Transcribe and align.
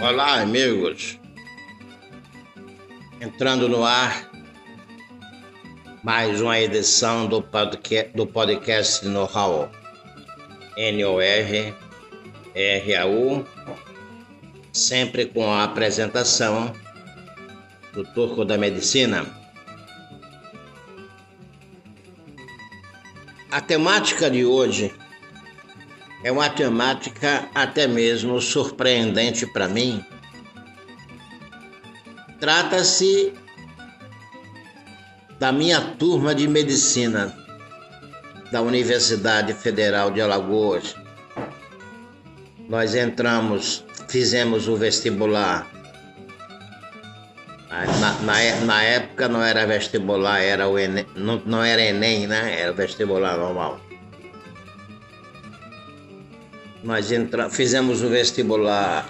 Olá, 0.00 0.40
amigos. 0.40 1.18
Entrando 3.20 3.68
no 3.68 3.82
ar, 3.84 4.30
mais 6.04 6.40
uma 6.40 6.58
edição 6.60 7.26
do 7.26 7.42
podcast, 7.42 8.16
do 8.16 8.24
podcast 8.24 9.04
Know-How. 9.04 9.68
N-O-R, 10.76 11.74
R-A-U, 12.54 13.44
sempre 14.72 15.26
com 15.26 15.50
a 15.50 15.64
apresentação 15.64 16.72
do 17.92 18.04
Turco 18.04 18.44
da 18.44 18.56
Medicina. 18.56 19.26
A 23.50 23.60
temática 23.60 24.30
de 24.30 24.44
hoje 24.44 24.94
é 26.22 26.32
uma 26.32 26.48
temática 26.50 27.48
até 27.54 27.86
mesmo 27.86 28.40
surpreendente 28.40 29.46
para 29.46 29.68
mim. 29.68 30.04
Trata-se 32.40 33.32
da 35.38 35.52
minha 35.52 35.80
turma 35.80 36.34
de 36.34 36.48
medicina 36.48 37.36
da 38.50 38.60
Universidade 38.60 39.52
Federal 39.54 40.10
de 40.10 40.20
Alagoas. 40.20 40.94
Nós 42.68 42.94
entramos, 42.94 43.84
fizemos 44.08 44.68
o 44.68 44.76
vestibular. 44.76 45.66
Na, 48.00 48.12
na, 48.20 48.56
na 48.64 48.82
época 48.82 49.28
não 49.28 49.42
era 49.42 49.66
vestibular, 49.66 50.40
era 50.40 50.66
o 50.66 50.78
Enem, 50.78 51.06
não, 51.14 51.40
não 51.44 51.62
era 51.62 51.82
Enem, 51.82 52.26
né? 52.26 52.60
Era 52.60 52.72
vestibular 52.72 53.36
normal. 53.36 53.87
Nós 56.82 57.12
entra, 57.12 57.50
fizemos 57.50 58.02
o 58.02 58.08
vestibular 58.08 59.06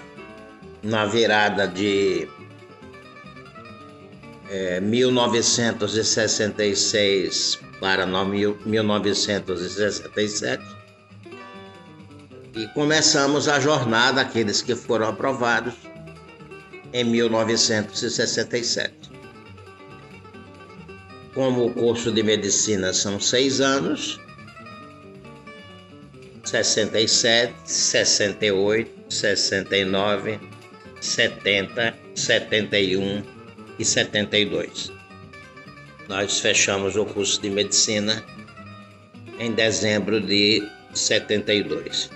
na 0.81 1.05
virada 1.05 1.67
de 1.67 2.27
é, 4.49 4.79
1966 4.79 7.59
para 7.79 8.05
1967 8.05 10.63
e 12.55 12.65
começamos 12.73 13.47
a 13.47 13.59
jornada 13.59 14.21
aqueles 14.21 14.59
que 14.61 14.75
foram 14.75 15.09
aprovados 15.09 15.73
em 16.91 17.03
1967. 17.03 19.11
Como 21.33 21.67
o 21.67 21.73
curso 21.73 22.11
de 22.11 22.23
medicina 22.23 22.91
são 22.91 23.19
seis 23.19 23.61
anos, 23.61 24.19
67, 26.49 27.53
68, 27.63 29.13
69, 29.13 30.39
70, 30.99 31.95
71 32.15 33.23
e 33.77 33.85
72. 33.85 34.91
Nós 36.07 36.39
fechamos 36.39 36.95
o 36.95 37.05
curso 37.05 37.39
de 37.39 37.51
medicina 37.51 38.23
em 39.37 39.51
dezembro 39.51 40.19
de 40.19 40.67
72. 40.93 42.09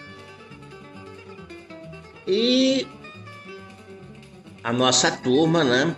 E 2.28 2.88
a 4.64 4.74
nossa 4.74 5.12
turma, 5.12 5.64
né, 5.64 5.96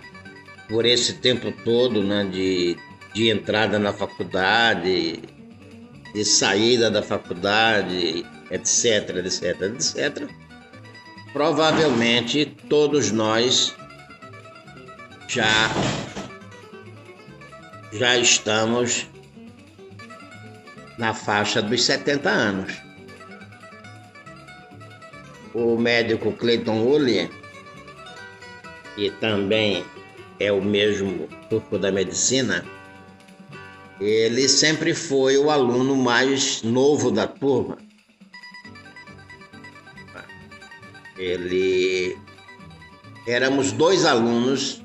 por 0.68 0.84
esse 0.84 1.14
tempo 1.20 1.50
todo, 1.64 2.02
né, 2.04 2.28
de, 2.30 2.76
de 3.14 3.30
entrada 3.30 3.78
na 3.78 3.94
faculdade, 3.94 5.22
de 6.14 6.24
saída 6.24 6.90
da 6.90 7.02
faculdade, 7.02 8.24
etc, 8.50 9.16
etc, 9.24 9.62
etc. 9.62 10.28
Provavelmente 11.32 12.46
todos 12.68 13.10
nós 13.12 13.74
já 15.28 15.70
já 17.92 18.16
estamos 18.16 19.06
na 20.98 21.14
faixa 21.14 21.62
dos 21.62 21.82
70 21.82 22.28
anos. 22.28 22.72
O 25.54 25.76
médico 25.78 26.32
Clayton 26.32 26.82
Woolley, 26.82 27.30
que 28.94 29.10
também 29.12 29.84
é 30.38 30.52
o 30.52 30.62
mesmo 30.62 31.28
turco 31.48 31.78
da 31.78 31.90
medicina, 31.90 32.64
ele 34.00 34.48
sempre 34.48 34.94
foi 34.94 35.38
o 35.38 35.50
aluno 35.50 35.96
mais 35.96 36.62
novo 36.62 37.10
da 37.10 37.26
turma. 37.26 37.78
Ele 41.16 42.16
éramos 43.26 43.72
dois 43.72 44.04
alunos 44.04 44.82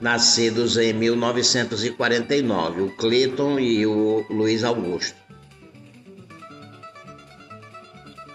nascidos 0.00 0.76
em 0.76 0.92
1949, 0.92 2.82
o 2.82 2.90
Cleiton 2.96 3.58
e 3.58 3.86
o 3.86 4.26
Luiz 4.28 4.64
Augusto. 4.64 5.16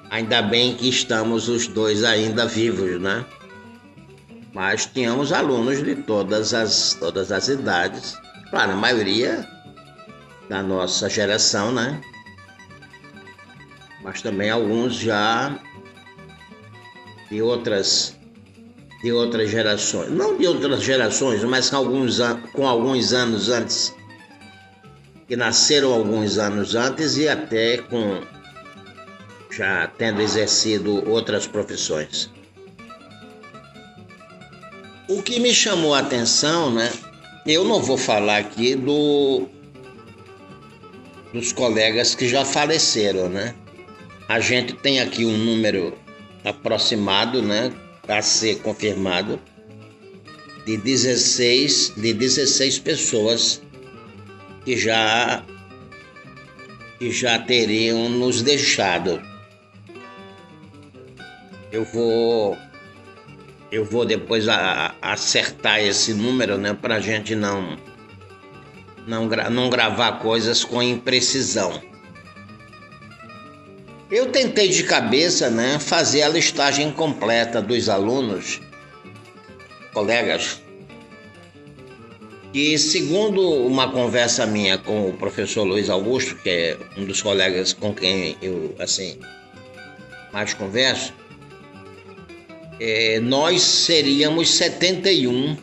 Ainda 0.10 0.42
bem 0.42 0.76
que 0.76 0.90
estamos 0.90 1.50
os 1.50 1.68
dois 1.68 2.04
ainda 2.04 2.46
vivos, 2.46 3.00
né? 3.02 3.26
Mas 4.54 4.86
tínhamos 4.86 5.32
alunos 5.32 5.84
de 5.84 5.96
todas 5.96 6.54
as, 6.54 6.94
todas 7.00 7.32
as 7.32 7.48
idades 7.48 8.18
Claro, 8.52 8.74
a 8.74 8.76
maioria 8.76 9.48
da 10.50 10.62
nossa 10.62 11.10
geração, 11.10 11.72
né? 11.72 12.02
Mas 14.04 14.22
também 14.22 14.50
alguns 14.50 14.96
já 14.96 15.58
de 17.30 17.42
outras 17.42 18.18
de 19.02 19.12
outras 19.12 19.50
gerações, 19.50 20.12
não 20.12 20.38
de 20.38 20.46
outras 20.46 20.84
gerações, 20.84 21.44
mas 21.46 21.70
com 21.70 21.78
alguns, 21.78 22.20
com 22.54 22.68
alguns 22.68 23.14
anos 23.14 23.50
antes, 23.50 23.96
que 25.28 25.36
nasceram 25.36 25.94
alguns 25.94 26.38
anos 26.38 26.76
antes 26.76 27.18
e 27.18 27.28
até 27.28 27.78
com 27.78 28.22
já 29.50 29.88
tendo 29.98 30.22
exercido 30.22 31.10
outras 31.10 31.48
profissões. 31.48 32.30
O 35.08 35.24
que 35.24 35.40
me 35.40 35.54
chamou 35.54 35.96
a 35.96 36.00
atenção, 36.00 36.72
né, 36.72 36.92
eu 37.46 37.64
não 37.64 37.82
vou 37.82 37.98
falar 37.98 38.38
aqui 38.38 38.76
do 38.76 39.48
dos 41.34 41.54
colegas 41.54 42.14
que 42.14 42.28
já 42.28 42.44
faleceram, 42.44 43.30
né? 43.30 43.56
A 44.28 44.40
gente 44.40 44.74
tem 44.74 45.00
aqui 45.00 45.26
um 45.26 45.38
número 45.38 45.98
aproximado, 46.44 47.42
né, 47.42 47.72
a 48.08 48.22
ser 48.22 48.60
confirmado 48.60 49.40
de 50.66 50.78
16 50.78 51.94
de 51.96 52.14
16 52.14 52.80
pessoas 52.80 53.62
que 54.64 54.78
já 54.78 55.44
que 57.00 57.12
já 57.12 57.40
teriam 57.40 58.10
nos 58.10 58.42
deixado. 58.42 59.22
Eu 61.72 61.84
vou 61.86 62.58
eu 63.72 63.86
vou 63.86 64.06
depois 64.06 64.48
a, 64.50 64.96
a 65.02 65.14
acertar 65.14 65.80
esse 65.80 66.14
número, 66.14 66.58
né, 66.58 66.74
para 66.74 66.96
a 66.96 67.00
gente 67.00 67.36
não, 67.36 67.78
não, 69.08 69.28
não 69.50 69.70
gravar 69.70 70.20
coisas 70.20 70.64
com 70.64 70.84
imprecisão. 70.84 71.82
Eu 74.12 74.30
tentei 74.30 74.68
de 74.68 74.84
cabeça, 74.84 75.50
né, 75.50 75.80
fazer 75.80 76.24
a 76.24 76.30
listagem 76.30 76.92
completa 76.92 77.62
dos 77.62 77.88
alunos, 77.88 78.60
colegas, 79.94 80.62
e 82.54 82.78
segundo 82.78 83.42
uma 83.66 83.90
conversa 83.90 84.46
minha 84.46 84.78
com 84.78 85.10
o 85.10 85.14
professor 85.14 85.64
Luiz 85.64 85.90
Augusto, 85.90 86.36
que 86.36 86.50
é 86.50 86.78
um 86.98 87.06
dos 87.06 87.22
colegas 87.22 87.72
com 87.72 87.94
quem 87.94 88.36
eu 88.42 88.76
assim 88.78 89.18
mais 90.34 90.54
converso, 90.54 91.14
é, 92.84 93.20
nós 93.20 93.62
seríamos 93.62 94.50
71 94.50 95.56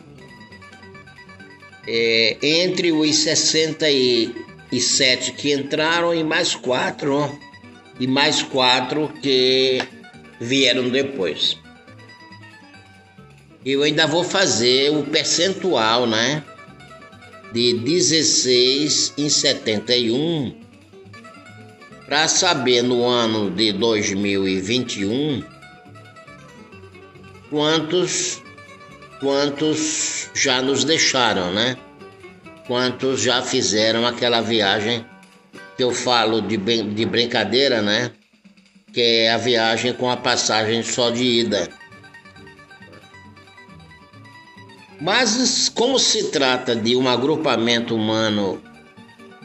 é, 1.85 2.37
entre 2.41 2.93
os 2.93 3.13
67 3.13 5.33
que 5.33 5.51
entraram 5.51 6.15
e 6.15 6.23
mais 6.23 6.55
quatro 6.55 7.37
e 7.99 8.07
mais 8.07 8.41
quatro 8.41 9.11
que 9.21 9.81
vieram 10.39 10.87
depois. 10.87 11.57
Eu 13.65 13.83
ainda 13.83 14.07
vou 14.07 14.23
fazer 14.23 14.89
o 14.91 15.03
percentual, 15.03 16.07
né? 16.07 16.41
De 17.51 17.73
16 17.79 19.15
em 19.17 19.27
71 19.27 20.55
para 22.05 22.29
saber 22.29 22.81
no 22.81 23.05
ano 23.05 23.51
de 23.51 23.73
2021 23.73 25.58
quantos 27.49 28.41
quantos 29.19 30.29
já 30.33 30.61
nos 30.61 30.83
deixaram, 30.83 31.53
né? 31.53 31.77
Quantos 32.67 33.21
já 33.21 33.41
fizeram 33.41 34.05
aquela 34.05 34.41
viagem 34.41 35.05
que 35.75 35.83
eu 35.83 35.91
falo 35.91 36.41
de, 36.41 36.57
de 36.57 37.05
brincadeira, 37.05 37.81
né? 37.81 38.11
Que 38.93 39.01
é 39.01 39.31
a 39.31 39.37
viagem 39.37 39.93
com 39.93 40.09
a 40.09 40.17
passagem 40.17 40.81
só 40.83 41.09
de 41.09 41.23
ida. 41.23 41.69
Mas 45.01 45.69
como 45.69 45.97
se 45.97 46.29
trata 46.31 46.75
de 46.75 46.95
um 46.95 47.07
agrupamento 47.07 47.95
humano 47.95 48.61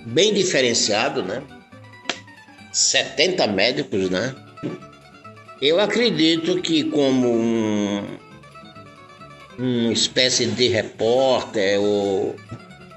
bem 0.06 0.34
diferenciado, 0.34 1.22
né? 1.22 1.42
70 2.72 3.46
médicos, 3.48 4.10
né? 4.10 4.34
Eu 5.64 5.80
acredito 5.80 6.60
que 6.60 6.84
como 6.84 7.26
um, 7.26 8.18
uma 9.58 9.92
espécie 9.94 10.44
de 10.44 10.68
repórter 10.68 11.80
ou, 11.80 12.36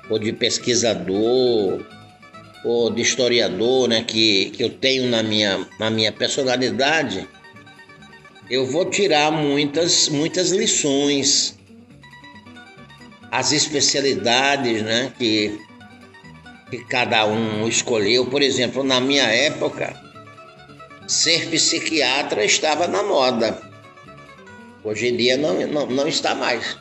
ou 0.09 0.19
de 0.19 0.33
pesquisador 0.33 1.81
ou 2.65 2.91
de 2.91 3.01
historiador, 3.01 3.87
né, 3.87 4.03
que, 4.03 4.49
que 4.49 4.61
eu 4.61 4.69
tenho 4.69 5.09
na 5.09 5.23
minha, 5.23 5.65
na 5.79 5.89
minha 5.89 6.11
personalidade, 6.11 7.25
eu 8.49 8.65
vou 8.65 8.83
tirar 8.89 9.31
muitas, 9.31 10.09
muitas 10.09 10.51
lições, 10.51 11.57
as 13.31 13.53
especialidades, 13.53 14.81
né, 14.81 15.13
que, 15.17 15.57
que 16.69 16.79
cada 16.79 17.25
um 17.27 17.65
escolheu. 17.65 18.25
Por 18.25 18.41
exemplo, 18.41 18.83
na 18.83 18.99
minha 18.99 19.23
época, 19.23 20.06
ser 21.07 21.49
psiquiatra 21.49 22.43
estava 22.43 22.87
na 22.87 23.01
moda. 23.01 23.61
Hoje 24.83 25.07
em 25.07 25.17
dia 25.17 25.37
não, 25.37 25.65
não, 25.67 25.85
não 25.87 26.07
está 26.07 26.35
mais. 26.35 26.77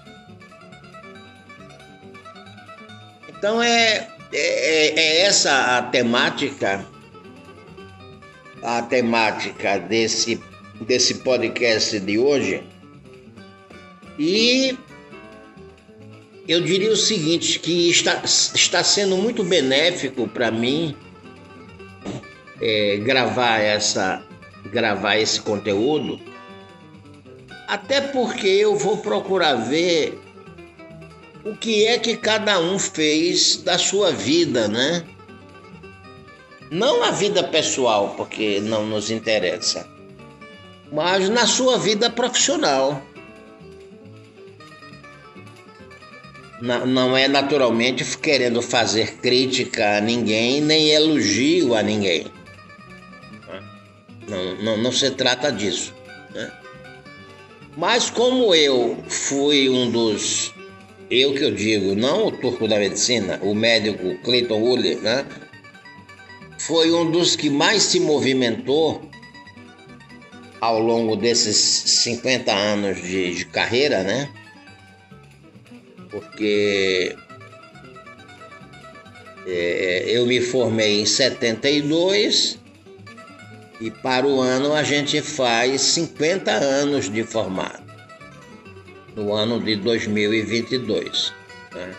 Então 3.29 3.63
é, 3.63 4.09
é, 4.33 5.01
é 5.01 5.21
essa 5.23 5.79
a 5.79 5.83
temática, 5.83 6.85
a 8.63 8.83
temática 8.83 9.79
desse, 9.79 10.41
desse 10.81 11.15
podcast 11.17 12.01
de 12.01 12.19
hoje. 12.19 12.63
E 14.19 14.77
eu 16.49 16.61
diria 16.61 16.91
o 16.93 16.97
seguinte, 16.97 17.59
que 17.59 17.91
está, 17.91 18.23
está 18.25 18.83
sendo 18.83 19.17
muito 19.17 19.45
benéfico 19.45 20.27
para 20.29 20.51
mim 20.51 20.97
é, 22.61 22.97
gravar 22.99 23.59
essa 23.59 24.23
gravar 24.67 25.17
esse 25.17 25.41
conteúdo, 25.41 26.21
até 27.69 28.01
porque 28.01 28.47
eu 28.47 28.77
vou 28.77 28.99
procurar 28.99 29.55
ver 29.55 30.19
o 31.45 31.57
que 31.57 31.87
é 31.87 31.99
que 31.99 32.17
cada 32.17 32.59
um 32.59 32.79
fez 32.79 33.57
da 33.59 33.79
sua 33.79 34.11
vida, 34.11 34.67
né? 34.67 35.05
Não 36.71 37.05
a 37.05 37.13
vida 37.13 37.45
pessoal, 37.45 38.15
porque 38.17 38.61
não 38.61 38.85
nos 38.85 39.11
interessa, 39.11 39.89
mas 40.93 41.29
na 41.29 41.47
sua 41.47 41.79
vida 41.79 42.11
profissional. 42.11 43.01
Não 46.59 47.15
é 47.15 47.29
naturalmente 47.29 48.17
querendo 48.17 48.63
fazer 48.63 49.19
crítica 49.19 49.99
a 49.99 50.01
ninguém, 50.01 50.63
nem 50.63 50.89
elogio 50.89 51.75
a 51.75 51.83
ninguém. 51.83 52.27
Não, 54.29 54.57
não, 54.57 54.77
não 54.77 54.93
se 54.93 55.11
trata 55.11 55.51
disso. 55.51 55.95
Né? 56.35 56.53
Mas 57.77 58.11
como 58.11 58.55
eu 58.55 59.03
fui 59.09 59.69
um 59.69 59.91
dos, 59.91 60.53
eu 61.11 61.35
que 61.35 61.45
eu 61.45 61.51
digo, 61.51 61.95
não 61.95 62.29
o 62.29 62.33
turco 62.33 62.67
da 62.67 62.79
medicina, 62.79 63.39
o 63.43 63.55
médico 63.55 64.17
Clayton 64.23 64.61
Woolley, 64.61 64.97
né? 64.97 65.27
Foi 66.59 66.91
um 66.91 67.11
dos 67.11 67.37
que 67.37 67.51
mais 67.51 67.83
se 67.83 68.01
movimentou 68.01 69.09
ao 70.61 70.81
longo 70.81 71.17
desses 71.17 71.57
50 71.57 72.53
anos 72.53 73.01
de, 73.03 73.35
de 73.35 73.45
carreira, 73.45 74.03
né? 74.03 74.31
Porque 76.11 77.15
é, 79.47 80.05
eu 80.09 80.27
me 80.27 80.41
formei 80.41 81.03
em 81.03 81.07
72 81.07 82.59
e 83.81 83.91
para 83.91 84.27
o 84.27 84.41
ano 84.41 84.75
a 84.75 84.83
gente 84.83 85.21
faz 85.21 85.81
50 85.83 86.51
anos 86.51 87.11
de 87.11 87.23
formado, 87.25 87.85
no 89.15 89.33
ano 89.33 89.61
de 89.61 89.77
2022. 89.77 91.33
Né? 91.73 91.95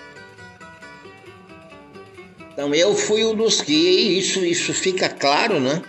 Então 2.51 2.73
eu 2.73 2.95
fui 2.95 3.23
um 3.23 3.35
dos 3.35 3.61
que, 3.61 3.71
isso, 3.71 4.43
isso 4.43 4.73
fica 4.73 5.07
claro, 5.07 5.59
né? 5.59 5.81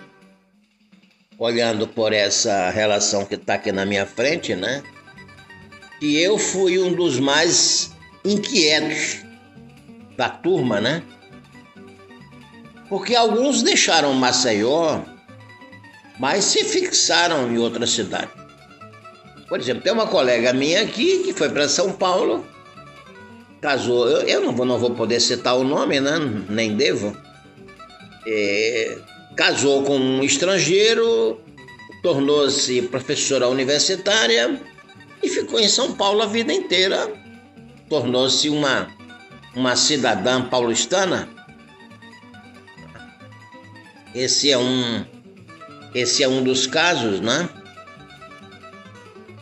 Olhando 1.37 1.87
por 1.87 2.13
essa 2.13 2.69
relação 2.69 3.25
que 3.25 3.35
está 3.35 3.55
aqui 3.55 3.71
na 3.71 3.85
minha 3.85 4.05
frente, 4.05 4.55
né? 4.55 4.83
Que 5.99 6.21
eu 6.21 6.37
fui 6.37 6.77
um 6.77 6.93
dos 6.93 7.19
mais 7.19 7.91
inquietos 8.23 9.25
da 10.15 10.29
turma, 10.29 10.79
né? 10.79 11.01
Porque 12.87 13.15
alguns 13.15 13.63
deixaram 13.63 14.13
Maceió 14.13 15.01
mas 16.19 16.43
se 16.43 16.65
fixaram 16.65 17.49
em 17.49 17.57
outra 17.57 17.87
cidade. 17.87 18.29
Por 19.47 19.59
exemplo, 19.59 19.81
tem 19.81 19.93
uma 19.93 20.05
colega 20.05 20.53
minha 20.53 20.81
aqui 20.81 21.23
que 21.23 21.33
foi 21.33 21.49
para 21.49 21.67
São 21.67 21.93
Paulo, 21.93 22.45
casou, 23.61 24.07
eu, 24.07 24.27
eu, 24.27 24.41
não, 24.41 24.55
vou, 24.55 24.65
não 24.65 24.77
vou 24.77 24.91
poder 24.91 25.19
citar 25.19 25.57
o 25.57 25.63
nome, 25.63 25.99
né? 25.99 26.17
nem 26.49 26.75
devo, 26.75 27.15
é, 28.27 28.97
casou 29.35 29.83
com 29.83 29.97
um 29.97 30.23
estrangeiro, 30.23 31.41
tornou-se 32.03 32.81
professora 32.83 33.47
universitária 33.47 34.61
e 35.23 35.29
ficou 35.29 35.59
em 35.59 35.67
São 35.67 35.93
Paulo 35.93 36.21
a 36.21 36.27
vida 36.27 36.53
inteira, 36.53 37.11
tornou-se 37.89 38.49
uma, 38.49 38.87
uma 39.55 39.75
cidadã 39.75 40.43
paulistana. 40.43 41.27
Esse 44.13 44.51
é 44.51 44.57
um 44.57 45.05
esse 45.93 46.23
é 46.23 46.27
um 46.27 46.43
dos 46.43 46.67
casos, 46.67 47.19
né? 47.19 47.49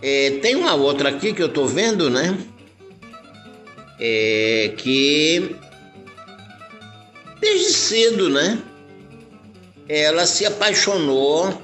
É, 0.01 0.39
tem 0.41 0.55
uma 0.55 0.75
outra 0.75 1.09
aqui 1.09 1.33
que 1.33 1.41
eu 1.41 1.49
tô 1.49 1.65
vendo, 1.65 2.09
né? 2.09 2.38
É, 3.99 4.73
que 4.77 5.55
desde 7.39 7.73
cedo, 7.73 8.29
né? 8.29 8.61
Ela 9.89 10.25
se 10.25 10.45
apaixonou 10.45 11.61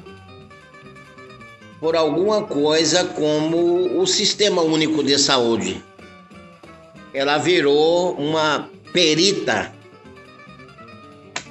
por 1.79 1.95
alguma 1.95 2.43
coisa 2.43 3.03
como 3.03 3.99
o 3.99 4.07
Sistema 4.07 4.61
Único 4.61 5.03
de 5.03 5.19
Saúde. 5.19 5.83
Ela 7.13 7.37
virou 7.37 8.13
uma 8.13 8.69
perita 8.93 9.73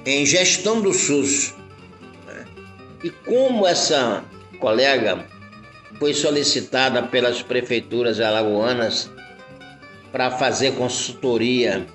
em 0.06 0.24
gestão 0.24 0.80
do 0.80 0.92
SUS. 0.92 1.54
E 3.02 3.10
como 3.10 3.66
essa 3.66 4.24
colega 4.60 5.26
foi 5.98 6.14
solicitada 6.14 7.02
pelas 7.02 7.42
prefeituras 7.42 8.20
alagoanas 8.20 9.10
para 10.12 10.30
fazer 10.30 10.72
consultoria, 10.72 11.86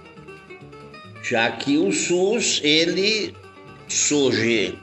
já 1.21 1.51
que 1.51 1.77
o 1.77 1.91
SUS 1.91 2.59
ele 2.63 3.33
surge 3.87 4.77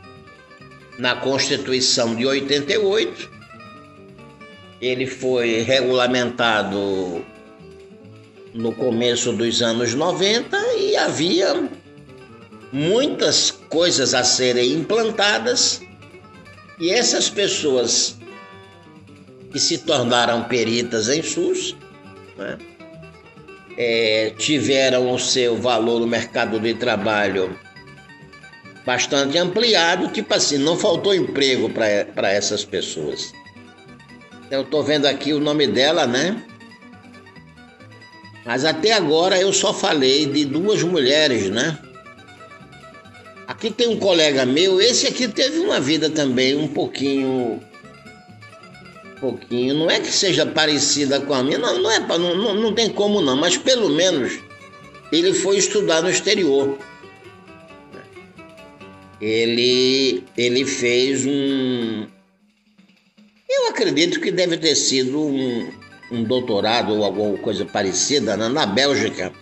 na 0.98 1.16
Constituição 1.16 2.14
de 2.14 2.24
88, 2.26 3.30
ele 4.80 5.06
foi 5.06 5.62
regulamentado 5.62 7.24
no 8.54 8.72
começo 8.72 9.32
dos 9.32 9.60
anos 9.60 9.94
90 9.94 10.56
e 10.78 10.96
havia 10.96 11.68
muitas 12.72 13.50
coisas 13.50 14.14
a 14.14 14.22
serem 14.22 14.72
implantadas 14.72 15.80
e 16.78 16.90
essas 16.90 17.30
pessoas 17.30 18.16
que 19.52 19.58
se 19.58 19.78
tornaram 19.78 20.44
peritas 20.44 21.08
em 21.08 21.22
SUS 21.22 21.76
né, 22.36 22.58
é, 23.76 24.34
tiveram 24.36 25.12
o 25.12 25.18
seu 25.18 25.56
valor 25.56 26.00
no 26.00 26.06
mercado 26.06 26.58
de 26.58 26.74
trabalho 26.74 27.56
bastante 28.84 29.38
ampliado, 29.38 30.08
tipo 30.08 30.34
assim, 30.34 30.58
não 30.58 30.76
faltou 30.76 31.14
emprego 31.14 31.70
para 31.70 32.30
essas 32.30 32.64
pessoas. 32.64 33.32
Eu 34.50 34.62
estou 34.62 34.82
vendo 34.82 35.06
aqui 35.06 35.32
o 35.32 35.40
nome 35.40 35.66
dela, 35.66 36.06
né? 36.06 36.42
Mas 38.44 38.64
até 38.64 38.92
agora 38.92 39.40
eu 39.40 39.52
só 39.52 39.72
falei 39.72 40.26
de 40.26 40.44
duas 40.44 40.82
mulheres, 40.82 41.48
né? 41.48 41.78
Aqui 43.54 43.70
tem 43.70 43.86
um 43.86 43.96
colega 43.96 44.44
meu, 44.44 44.80
esse 44.80 45.06
aqui 45.06 45.28
teve 45.28 45.60
uma 45.60 45.80
vida 45.80 46.10
também 46.10 46.56
um 46.56 46.66
pouquinho. 46.66 47.60
Um 49.04 49.20
pouquinho. 49.20 49.74
Não 49.74 49.88
é 49.88 50.00
que 50.00 50.10
seja 50.10 50.44
parecida 50.44 51.20
com 51.20 51.32
a 51.32 51.42
minha, 51.42 51.56
não, 51.56 51.80
não 51.80 51.90
é 51.90 52.00
não, 52.00 52.36
não, 52.36 52.54
não 52.54 52.74
tem 52.74 52.90
como 52.90 53.20
não, 53.20 53.36
mas 53.36 53.56
pelo 53.56 53.88
menos 53.88 54.40
ele 55.12 55.32
foi 55.32 55.56
estudar 55.56 56.02
no 56.02 56.10
exterior. 56.10 56.76
Ele, 59.20 60.24
ele 60.36 60.66
fez 60.66 61.24
um. 61.24 62.06
Eu 63.48 63.68
acredito 63.68 64.20
que 64.20 64.32
deve 64.32 64.56
ter 64.56 64.74
sido 64.74 65.20
um, 65.20 65.70
um 66.10 66.24
doutorado 66.24 66.92
ou 66.92 67.04
alguma 67.04 67.38
coisa 67.38 67.64
parecida 67.64 68.36
né, 68.36 68.48
na 68.48 68.66
Bélgica. 68.66 69.32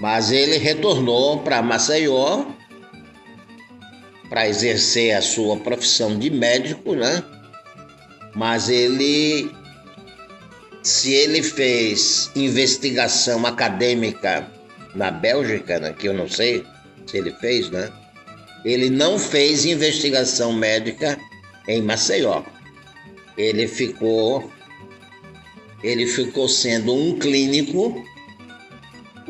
Mas 0.00 0.30
ele 0.30 0.58
retornou 0.58 1.40
para 1.40 1.60
Maceió 1.62 2.44
para 4.28 4.48
exercer 4.48 5.16
a 5.16 5.22
sua 5.22 5.56
profissão 5.56 6.18
de 6.18 6.30
médico, 6.30 6.94
né? 6.94 7.22
Mas 8.34 8.68
ele, 8.68 9.50
se 10.82 11.12
ele 11.12 11.42
fez 11.42 12.30
investigação 12.36 13.44
acadêmica 13.46 14.46
na 14.94 15.10
Bélgica, 15.10 15.80
né, 15.80 15.92
que 15.92 16.08
eu 16.08 16.14
não 16.14 16.28
sei 16.28 16.64
se 17.06 17.16
ele 17.16 17.32
fez, 17.32 17.70
né? 17.70 17.90
Ele 18.64 18.90
não 18.90 19.18
fez 19.18 19.64
investigação 19.64 20.52
médica 20.52 21.18
em 21.66 21.82
Maceió. 21.82 22.42
Ele 23.36 23.66
ficou 23.66 24.50
ele 25.82 26.06
ficou 26.06 26.48
sendo 26.48 26.92
um 26.92 27.18
clínico 27.18 28.04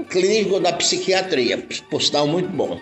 clínico 0.04 0.60
da 0.60 0.72
psiquiatria, 0.72 1.58
por 1.90 2.02
sinal 2.02 2.26
muito 2.26 2.48
bom. 2.48 2.80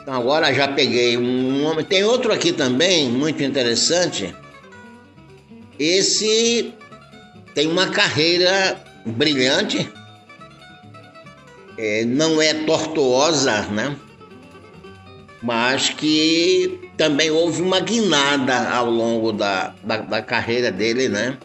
Então 0.00 0.14
agora 0.14 0.52
já 0.52 0.68
peguei 0.68 1.16
um 1.16 1.64
homem. 1.64 1.84
Tem 1.84 2.02
outro 2.02 2.32
aqui 2.32 2.52
também, 2.52 3.08
muito 3.08 3.42
interessante. 3.42 4.34
Esse 5.78 6.74
tem 7.54 7.68
uma 7.68 7.88
carreira 7.88 8.82
brilhante, 9.06 9.90
é, 11.78 12.04
não 12.04 12.40
é 12.40 12.54
tortuosa, 12.64 13.62
né? 13.68 13.96
Mas 15.42 15.88
que 15.88 16.90
também 16.96 17.30
houve 17.30 17.62
uma 17.62 17.80
guinada 17.80 18.68
ao 18.70 18.90
longo 18.90 19.32
da, 19.32 19.74
da, 19.82 19.96
da 19.98 20.22
carreira 20.22 20.70
dele, 20.70 21.08
né? 21.08 21.38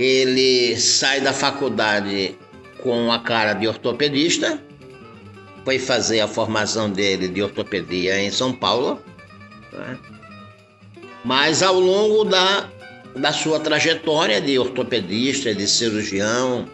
Ele 0.00 0.80
sai 0.80 1.20
da 1.20 1.30
faculdade 1.30 2.34
com 2.82 3.12
a 3.12 3.18
cara 3.18 3.52
de 3.52 3.68
ortopedista, 3.68 4.58
foi 5.62 5.78
fazer 5.78 6.20
a 6.20 6.26
formação 6.26 6.90
dele 6.90 7.28
de 7.28 7.42
ortopedia 7.42 8.18
em 8.18 8.30
São 8.30 8.50
Paulo, 8.50 8.98
né? 9.70 9.98
mas 11.22 11.62
ao 11.62 11.78
longo 11.78 12.24
da, 12.24 12.66
da 13.14 13.30
sua 13.30 13.60
trajetória 13.60 14.40
de 14.40 14.58
ortopedista, 14.58 15.54
de 15.54 15.68
cirurgião, 15.68 16.66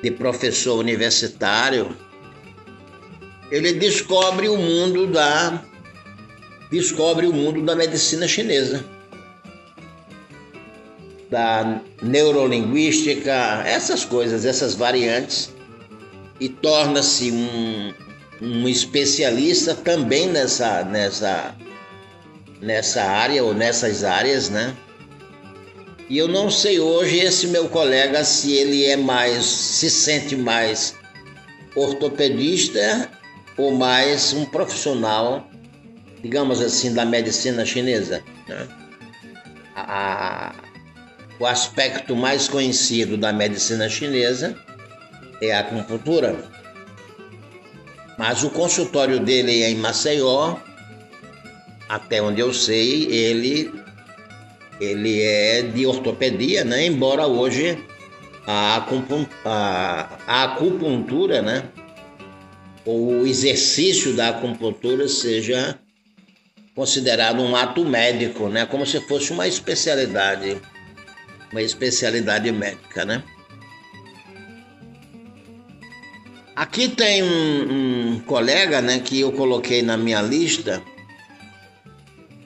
de 0.00 0.12
professor 0.12 0.78
universitário, 0.78 1.96
ele 3.50 3.72
descobre 3.72 4.48
o 4.48 4.56
mundo 4.56 5.08
da 5.08 5.64
descobre 6.70 7.26
o 7.26 7.32
mundo 7.32 7.60
da 7.62 7.74
medicina 7.74 8.28
chinesa, 8.28 8.84
da 11.32 11.80
neurolinguística, 12.02 13.32
essas 13.64 14.04
coisas, 14.04 14.44
essas 14.44 14.74
variantes, 14.74 15.50
e 16.38 16.46
torna-se 16.46 17.32
um, 17.32 17.94
um 18.42 18.68
especialista 18.68 19.74
também 19.74 20.28
nessa, 20.28 20.84
nessa, 20.84 21.54
nessa 22.60 23.02
área 23.02 23.42
ou 23.42 23.54
nessas 23.54 24.04
áreas, 24.04 24.50
né? 24.50 24.76
E 26.10 26.18
eu 26.18 26.28
não 26.28 26.50
sei 26.50 26.78
hoje 26.78 27.20
esse 27.20 27.46
meu 27.46 27.66
colega 27.66 28.22
se 28.24 28.52
ele 28.52 28.84
é 28.84 28.96
mais, 28.96 29.42
se 29.46 29.88
sente 29.88 30.36
mais 30.36 30.94
ortopedista 31.74 33.08
ou 33.56 33.72
mais 33.72 34.34
um 34.34 34.44
profissional, 34.44 35.48
digamos 36.20 36.60
assim, 36.60 36.92
da 36.92 37.06
medicina 37.06 37.64
chinesa. 37.64 38.22
Né? 38.46 38.68
A, 39.74 40.52
o 41.38 41.46
aspecto 41.46 42.14
mais 42.14 42.48
conhecido 42.48 43.16
da 43.16 43.32
medicina 43.32 43.88
chinesa 43.88 44.56
é 45.40 45.52
a 45.52 45.60
acupuntura. 45.60 46.36
Mas 48.18 48.44
o 48.44 48.50
consultório 48.50 49.18
dele 49.18 49.62
é 49.62 49.70
em 49.70 49.76
Maceió, 49.76 50.56
até 51.88 52.22
onde 52.22 52.40
eu 52.40 52.52
sei, 52.52 53.04
ele, 53.06 53.72
ele 54.80 55.22
é 55.22 55.62
de 55.62 55.86
ortopedia, 55.86 56.64
né? 56.64 56.86
embora 56.86 57.26
hoje 57.26 57.78
a, 58.46 58.86
a, 59.44 60.18
a 60.26 60.44
acupuntura, 60.44 61.42
né? 61.42 61.64
o 62.84 63.26
exercício 63.26 64.14
da 64.14 64.28
acupuntura 64.30 65.08
seja 65.08 65.78
considerado 66.74 67.40
um 67.42 67.54
ato 67.54 67.84
médico, 67.84 68.48
né? 68.48 68.64
como 68.66 68.86
se 68.86 69.00
fosse 69.00 69.32
uma 69.32 69.46
especialidade, 69.46 70.60
uma 71.52 71.62
especialidade 71.62 72.50
médica. 72.50 73.04
Né? 73.04 73.22
Aqui 76.56 76.88
tem 76.88 77.22
um, 77.22 78.14
um, 78.14 78.20
colega, 78.20 78.80
né, 78.80 78.98
que 78.98 79.20
eu 79.20 79.32
coloquei 79.32 79.82
na 79.82 79.96
minha 79.96 80.20
lista. 80.20 80.82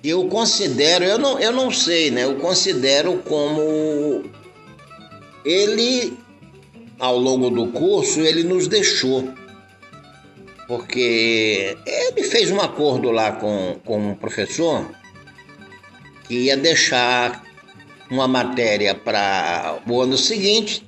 Eu 0.03 0.29
considero, 0.29 1.05
eu 1.05 1.19
não, 1.19 1.39
eu 1.41 1.53
não 1.53 1.71
sei, 1.71 2.11
né? 2.13 2.25
Eu 2.25 2.37
considero 2.37 3.19
como 3.25 4.25
ele, 5.45 6.17
ao 6.99 7.19
longo 7.19 7.51
do 7.51 7.69
curso, 7.73 8.21
ele 8.21 8.45
nos 8.45 8.69
deixou. 8.69 9.29
Porque 10.69 11.77
ele 11.85 12.23
fez 12.23 12.51
um 12.51 12.61
acordo 12.61 13.11
lá 13.11 13.33
com, 13.33 13.81
com 13.85 14.13
o 14.13 14.17
professor 14.17 14.89
que 16.27 16.35
ia 16.35 16.57
deixar 16.57 17.46
uma 18.11 18.29
matéria 18.29 18.95
para 18.95 19.79
o 19.87 20.01
ano 20.01 20.17
seguinte 20.17 20.87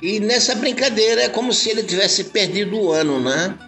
e 0.00 0.20
nessa 0.20 0.54
brincadeira 0.54 1.22
é 1.22 1.28
como 1.28 1.52
se 1.52 1.70
ele 1.70 1.82
tivesse 1.82 2.24
perdido 2.24 2.78
o 2.78 2.92
ano, 2.92 3.20
né? 3.20 3.58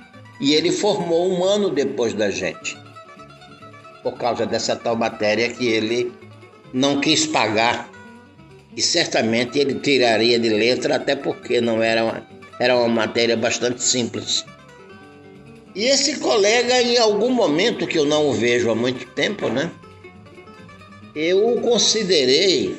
E 0.40 0.54
ele 0.54 0.70
formou 0.70 1.28
um 1.30 1.44
ano 1.44 1.70
depois 1.70 2.14
da 2.14 2.30
gente. 2.30 2.78
Por 4.02 4.16
causa 4.16 4.46
dessa 4.46 4.76
tal 4.76 4.96
matéria 4.96 5.50
que 5.50 5.66
ele 5.66 6.12
não 6.72 7.00
quis 7.00 7.26
pagar. 7.26 7.90
E 8.76 8.80
certamente 8.80 9.58
ele 9.58 9.74
tiraria 9.80 10.38
de 10.38 10.48
letra, 10.48 10.96
até 10.96 11.16
porque 11.16 11.60
não 11.60 11.82
era 11.82 12.04
uma, 12.04 12.26
era 12.60 12.76
uma 12.76 12.88
matéria 12.88 13.36
bastante 13.36 13.82
simples. 13.82 14.44
E 15.74 15.84
esse 15.84 16.20
colega, 16.20 16.80
em 16.80 16.96
algum 16.96 17.30
momento 17.30 17.86
que 17.86 17.98
eu 17.98 18.04
não 18.04 18.28
o 18.28 18.32
vejo 18.32 18.70
há 18.70 18.74
muito 18.74 19.04
tempo, 19.08 19.48
né? 19.48 19.70
Eu 21.14 21.54
o 21.54 21.60
considerei 21.60 22.78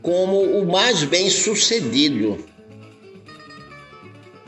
como 0.00 0.40
o 0.40 0.70
mais 0.70 1.04
bem 1.04 1.28
sucedido 1.28 2.38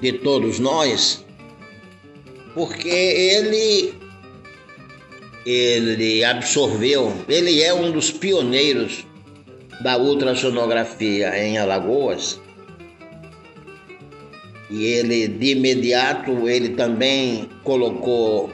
de 0.00 0.12
todos 0.12 0.58
nós, 0.58 1.24
porque 2.54 2.88
ele 2.88 3.94
ele 5.46 6.24
absorveu, 6.24 7.12
ele 7.28 7.62
é 7.62 7.74
um 7.74 7.92
dos 7.92 8.10
pioneiros 8.10 9.06
da 9.82 9.98
ultrassonografia 9.98 11.38
em 11.38 11.58
Alagoas. 11.58 12.40
E 14.70 14.84
ele 14.84 15.28
de 15.28 15.52
imediato 15.52 16.48
ele 16.48 16.70
também 16.70 17.50
colocou 17.62 18.50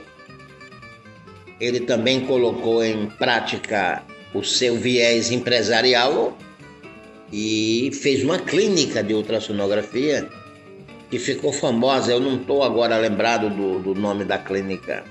ele 1.60 1.80
também 1.80 2.26
colocou 2.26 2.82
em 2.82 3.06
prática 3.06 4.02
o 4.34 4.44
seu 4.44 4.76
viés 4.76 5.30
empresarial 5.30 6.36
e 7.32 7.90
fez 7.92 8.22
uma 8.22 8.38
clínica 8.38 9.02
de 9.02 9.14
ultrassonografia 9.14 10.28
que 11.10 11.18
ficou 11.18 11.52
famosa. 11.52 12.12
Eu 12.12 12.20
não 12.20 12.36
estou 12.36 12.62
agora 12.62 12.96
lembrado 12.96 13.50
do, 13.50 13.78
do 13.80 13.94
nome 13.94 14.24
da 14.24 14.38
clínica, 14.38 15.04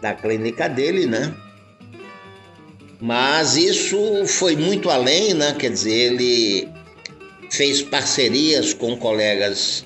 da 0.00 0.14
clínica 0.14 0.68
dele, 0.68 1.06
né? 1.06 1.34
Mas 3.00 3.56
isso 3.56 4.26
foi 4.26 4.56
muito 4.56 4.90
além, 4.90 5.34
né? 5.34 5.54
Quer 5.58 5.70
dizer, 5.70 5.92
ele 5.92 6.68
fez 7.50 7.82
parcerias 7.82 8.72
com 8.74 8.96
colegas, 8.96 9.84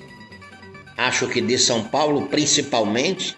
acho 0.97 1.27
que 1.27 1.41
de 1.41 1.57
São 1.57 1.83
Paulo 1.83 2.27
principalmente, 2.27 3.37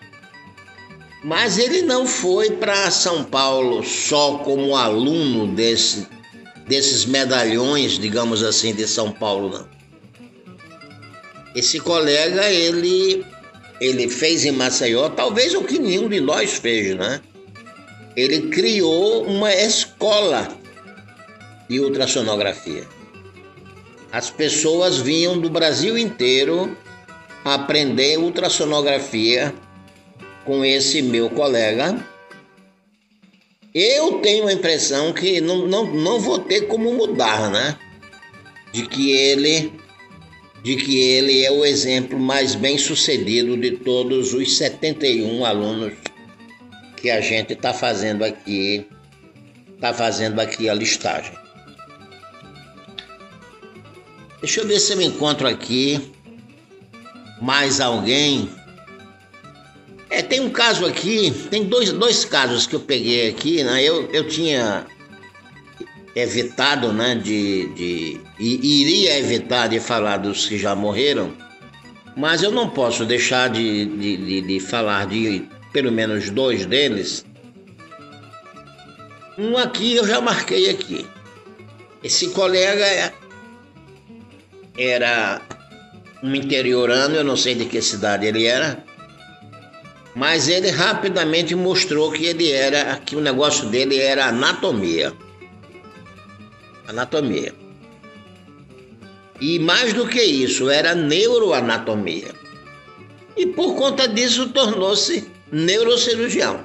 mas 1.24 1.58
ele 1.58 1.84
não 1.84 2.08
foi 2.08 2.52
para 2.52 2.90
São 2.90 3.24
Paulo 3.24 3.84
só 3.84 4.40
como 4.40 4.76
aluno 4.76 5.54
desse, 5.54 6.08
desses 6.68 7.06
medalhões, 7.06 8.00
digamos 8.00 8.44
assim, 8.44 8.74
de 8.74 8.88
São 8.88 9.12
Paulo, 9.12 9.50
não. 9.50 9.70
Esse 11.56 11.80
colega, 11.80 12.50
ele, 12.50 13.26
ele 13.80 14.10
fez 14.10 14.46
em 14.46 14.52
Maceió, 14.52 15.10
talvez 15.10 15.54
o 15.54 15.64
que 15.64 15.78
nenhum 15.78 16.10
de 16.10 16.20
nós 16.20 16.54
fez, 16.54 16.96
né? 16.96 17.22
Ele 18.16 18.50
criou 18.50 19.26
uma 19.26 19.54
escola 19.54 20.48
de 21.70 21.80
ultrassonografia. 21.80 22.88
As 24.12 24.30
pessoas 24.30 24.98
vinham 24.98 25.40
do 25.40 25.50
Brasil 25.50 25.98
inteiro 25.98 26.76
aprender 27.46 28.18
ultrassonografia 28.18 29.54
com 30.46 30.64
esse 30.66 31.02
meu 31.02 31.30
colega. 31.30 32.04
eu 33.74 34.20
tenho 34.20 34.48
a 34.48 34.54
impressão 34.54 35.14
que 35.14 35.40
não, 35.40 35.68
não, 35.68 35.86
não 35.94 36.20
vou 36.20 36.40
ter 36.40 36.68
como 36.68 36.94
mudar, 36.94 37.50
né? 37.50 37.78
De 38.74 38.86
que 38.88 39.12
ele 39.12 39.74
de 40.64 40.76
que 40.76 41.00
ele 41.00 41.44
é 41.44 41.52
o 41.52 41.66
exemplo 41.66 42.20
mais 42.20 42.54
bem 42.54 42.78
sucedido 42.78 43.58
de 43.58 43.72
todos 43.78 44.34
os 44.34 44.58
71 44.58 45.44
alunos 45.44 45.94
que 46.96 47.10
a 47.10 47.20
gente 47.20 47.54
está 47.54 47.74
fazendo 47.74 48.24
aqui, 48.24 48.86
está 49.74 49.92
fazendo 49.92 50.40
aqui 50.40 50.70
a 50.70 50.74
listagem. 50.76 51.34
Deixa 54.40 54.62
eu 54.62 54.68
ver 54.68 54.80
se 54.80 54.94
eu 54.94 55.02
encontro 55.02 55.48
aqui 55.48 56.12
mais 57.42 57.82
alguém. 57.82 58.50
É, 60.12 60.22
tem 60.22 60.42
um 60.42 60.50
caso 60.50 60.86
aqui, 60.86 61.32
tem 61.50 61.64
dois, 61.64 61.94
dois 61.94 62.26
casos 62.26 62.68
que 62.68 62.76
eu 62.76 62.82
peguei 62.82 63.30
aqui, 63.30 63.64
né? 63.64 63.82
Eu, 63.82 64.10
eu 64.12 64.28
tinha 64.28 64.86
evitado, 66.14 66.92
né, 66.92 67.16
de, 67.16 67.68
de 67.68 68.22
iria 68.38 69.18
evitar 69.18 69.70
de 69.70 69.80
falar 69.80 70.18
dos 70.18 70.46
que 70.46 70.58
já 70.58 70.76
morreram, 70.76 71.32
mas 72.18 72.44
eu 72.44 72.52
não 72.52 72.70
posso 72.70 73.06
deixar 73.06 73.50
de, 73.50 73.86
de, 73.86 74.18
de, 74.18 74.42
de 74.42 74.60
falar 74.60 75.08
de 75.08 75.48
pelo 75.72 75.90
menos 75.90 76.30
dois 76.30 76.66
deles. 76.66 77.26
Um 79.38 79.58
aqui 79.58 79.96
eu 79.96 80.06
já 80.06 80.20
marquei 80.20 80.70
aqui. 80.70 81.08
Esse 82.04 82.32
colega 82.32 83.14
era 84.78 85.42
um 86.22 86.36
interiorano, 86.36 87.16
eu 87.16 87.24
não 87.24 87.38
sei 87.38 87.56
de 87.56 87.64
que 87.64 87.82
cidade 87.82 88.26
ele 88.26 88.46
era, 88.46 88.84
mas 90.16 90.50
ele 90.50 90.70
rapidamente 90.70 91.56
mostrou 91.56 92.12
que 92.12 92.26
ele 92.26 92.52
era, 92.52 92.98
que 92.98 93.16
o 93.16 93.22
negócio 93.22 93.70
dele 93.70 93.98
era 93.98 94.26
anatomia. 94.26 95.14
Anatomia. 96.88 97.54
E 99.40 99.58
mais 99.60 99.94
do 99.94 100.08
que 100.08 100.22
isso, 100.22 100.70
era 100.70 100.94
neuroanatomia. 100.94 102.36
E 103.36 103.48
por 103.48 103.76
conta 103.76 104.08
disso 104.08 104.50
tornou-se 104.50 105.28
neurocirurgião. 105.52 106.64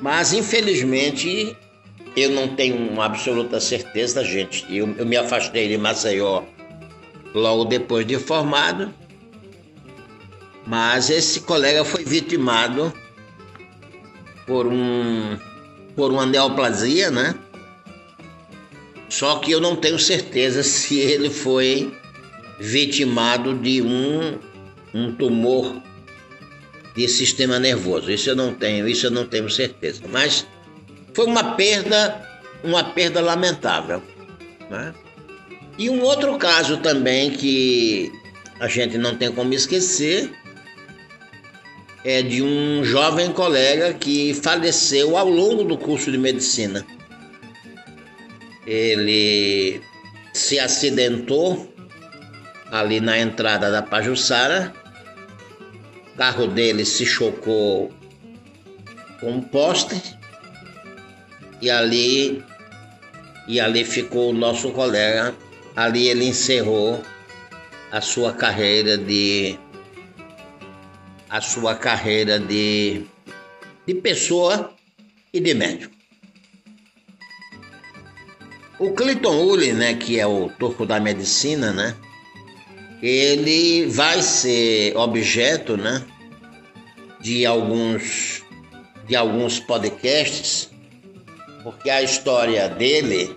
Mas 0.00 0.32
infelizmente 0.32 1.56
eu 2.16 2.30
não 2.30 2.54
tenho 2.54 2.76
uma 2.76 3.06
absoluta 3.06 3.60
certeza, 3.60 4.24
gente. 4.24 4.66
Eu, 4.74 4.94
eu 4.98 5.06
me 5.06 5.16
afastei 5.16 5.68
de 5.68 5.78
Maceió 5.78 6.42
logo 7.34 7.64
depois 7.66 8.06
de 8.06 8.18
formado, 8.18 8.92
mas 10.66 11.10
esse 11.10 11.40
colega 11.40 11.84
foi 11.84 12.04
vitimado 12.04 12.92
por 14.46 14.66
um 14.66 15.38
por 15.94 16.12
uma 16.12 16.26
neoplasia, 16.26 17.10
né? 17.10 17.34
Só 19.08 19.36
que 19.38 19.52
eu 19.52 19.60
não 19.60 19.76
tenho 19.76 19.98
certeza 19.98 20.62
se 20.62 20.98
ele 20.98 21.30
foi 21.30 21.96
vitimado 22.58 23.54
de 23.54 23.80
um 23.80 24.38
um 24.92 25.14
tumor 25.14 25.80
de 26.94 27.06
sistema 27.08 27.58
nervoso. 27.58 28.10
Isso 28.10 28.30
eu 28.30 28.36
não 28.36 28.54
tenho, 28.54 28.88
isso 28.88 29.06
eu 29.06 29.10
não 29.10 29.26
tenho 29.26 29.48
certeza. 29.50 30.02
Mas 30.10 30.46
foi 31.14 31.26
uma 31.26 31.54
perda, 31.54 32.26
uma 32.64 32.82
perda 32.82 33.20
lamentável. 33.20 34.02
Né? 34.70 34.94
E 35.78 35.90
um 35.90 36.02
outro 36.02 36.36
caso 36.38 36.78
também 36.78 37.30
que 37.30 38.10
a 38.58 38.66
gente 38.66 38.96
não 38.96 39.14
tem 39.14 39.30
como 39.30 39.52
esquecer 39.52 40.30
é 42.08 42.22
de 42.22 42.40
um 42.40 42.84
jovem 42.84 43.32
colega 43.32 43.92
que 43.92 44.32
faleceu 44.32 45.16
ao 45.16 45.28
longo 45.28 45.64
do 45.64 45.76
curso 45.76 46.12
de 46.12 46.16
medicina. 46.16 46.86
Ele 48.64 49.80
se 50.32 50.56
acidentou 50.56 51.68
ali 52.70 53.00
na 53.00 53.18
entrada 53.18 53.72
da 53.72 53.82
Pajussara 53.82 54.72
o 56.14 56.16
carro 56.16 56.46
dele 56.46 56.84
se 56.84 57.04
chocou 57.04 57.92
com 59.20 59.32
um 59.32 59.42
poste 59.42 60.00
e 61.60 61.68
ali 61.68 62.42
e 63.48 63.60
ali 63.60 63.84
ficou 63.84 64.30
o 64.30 64.32
nosso 64.32 64.70
colega. 64.70 65.34
Ali 65.74 66.08
ele 66.08 66.24
encerrou 66.24 67.02
a 67.92 68.00
sua 68.00 68.32
carreira 68.32 68.96
de 68.96 69.58
a 71.36 71.40
sua 71.42 71.74
carreira 71.74 72.38
de 72.40 73.04
de 73.86 73.94
pessoa 73.94 74.74
e 75.32 75.38
de 75.38 75.54
médico. 75.54 75.94
O 78.78 78.92
Clinton 78.92 79.42
Uli, 79.44 79.72
né, 79.72 79.94
que 79.94 80.18
é 80.18 80.26
o 80.26 80.48
turco 80.58 80.84
da 80.84 80.98
medicina, 80.98 81.72
né, 81.72 81.94
ele 83.02 83.86
vai 83.86 84.22
ser 84.22 84.96
objeto, 84.96 85.76
né, 85.76 86.04
de 87.20 87.44
alguns 87.44 88.42
de 89.06 89.14
alguns 89.14 89.60
podcasts, 89.60 90.70
porque 91.62 91.90
a 91.90 92.02
história 92.02 92.68
dele 92.68 93.36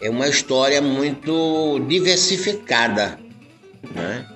é 0.00 0.10
uma 0.10 0.28
história 0.28 0.80
muito 0.80 1.80
diversificada, 1.88 3.18
né? 3.94 4.31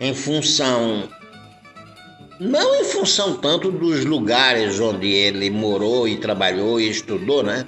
Em 0.00 0.14
função 0.14 1.08
não 2.40 2.76
em 2.76 2.84
função 2.84 3.36
tanto 3.36 3.72
dos 3.72 4.04
lugares 4.04 4.78
onde 4.78 5.08
ele 5.08 5.50
morou 5.50 6.06
e 6.06 6.18
trabalhou 6.18 6.80
e 6.80 6.88
estudou, 6.88 7.42
né? 7.42 7.66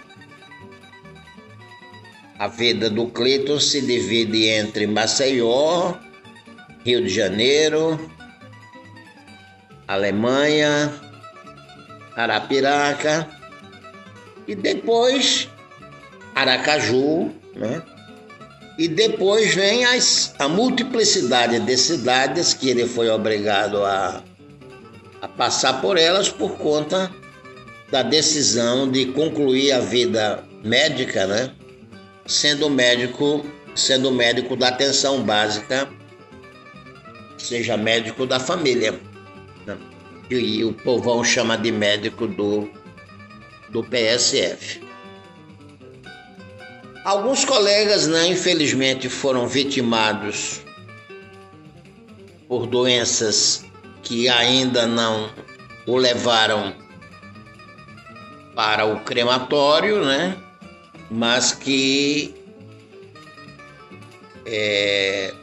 A 2.39 2.47
vida 2.47 2.89
do 2.89 3.09
Cleiton 3.09 3.59
se 3.59 3.81
divide 3.81 4.47
entre 4.47 4.87
Maceió, 4.87 5.95
Rio 6.85 7.03
de 7.03 7.09
Janeiro, 7.09 7.99
Alemanha, 9.89 10.95
Arapiraca 12.15 13.29
e 14.47 14.55
depois 14.55 15.49
Aracaju, 16.35 17.33
né? 17.57 17.83
E 18.81 18.89
depois 18.89 19.55
vem 19.55 19.85
as, 19.85 20.35
a 20.39 20.49
multiplicidade 20.49 21.61
de 21.61 21.77
cidades 21.77 22.55
que 22.55 22.71
ele 22.71 22.87
foi 22.87 23.11
obrigado 23.11 23.85
a, 23.85 24.25
a 25.21 25.29
passar 25.29 25.83
por 25.83 25.99
elas 25.99 26.31
por 26.31 26.57
conta 26.57 27.15
da 27.91 28.03
decisão 28.03 28.91
de 28.91 29.05
concluir 29.13 29.73
a 29.73 29.81
vida 29.81 30.43
médica, 30.65 31.27
né? 31.27 31.53
sendo 32.25 32.71
médico, 32.71 33.45
sendo 33.75 34.11
médico 34.11 34.57
da 34.57 34.69
atenção 34.69 35.23
básica, 35.25 35.87
seja 37.37 37.77
médico 37.77 38.25
da 38.25 38.41
família. 38.41 38.99
Né? 39.67 39.77
E 40.31 40.65
o 40.65 40.73
povão 40.73 41.23
chama 41.23 41.59
de 41.59 41.71
médico 41.71 42.27
do, 42.27 42.67
do 43.69 43.85
PSF. 43.85 44.81
Alguns 47.05 47.45
colegas, 47.45 48.07
né, 48.07 48.27
infelizmente, 48.27 49.09
foram 49.09 49.49
vitimados 49.49 50.61
por 52.47 52.67
doenças 52.67 53.65
que 54.03 54.29
ainda 54.29 54.87
não 54.87 55.31
o 55.87 55.97
levaram 55.97 56.75
para 58.55 58.85
o 58.85 59.01
crematório, 59.01 60.05
né? 60.05 60.37
mas 61.11 61.53
que 61.53 62.33
é, 64.47 65.35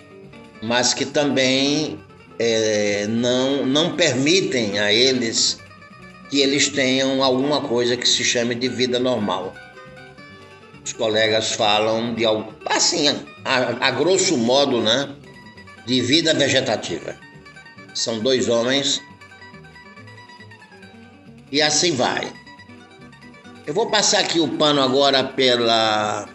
mas 0.61 0.93
que 0.93 1.05
também 1.05 1.99
é, 2.39 3.05
não, 3.07 3.65
não 3.65 3.95
permitem 3.95 4.79
a 4.79 4.91
eles 4.93 5.59
que 6.29 6.39
eles 6.41 6.69
tenham 6.69 7.23
alguma 7.23 7.61
coisa 7.61 7.95
que 7.95 8.07
se 8.07 8.23
chame 8.23 8.55
de 8.55 8.67
vida 8.67 8.99
normal. 8.99 9.53
Os 10.87 10.93
colegas 10.93 11.51
falam 11.51 12.15
de 12.15 12.23
algo, 12.23 12.55
assim, 12.65 13.09
a, 13.43 13.87
a 13.87 13.91
grosso 13.91 14.37
modo, 14.37 14.81
né, 14.81 15.09
de 15.85 15.99
vida 15.99 16.33
vegetativa. 16.33 17.13
São 17.93 18.19
dois 18.19 18.47
homens 18.47 19.01
e 21.51 21.61
assim 21.61 21.93
vai. 21.93 22.31
Eu 23.65 23.73
vou 23.73 23.91
passar 23.91 24.19
aqui 24.21 24.39
o 24.39 24.47
pano 24.47 24.81
agora 24.81 25.25
pela 25.25 26.25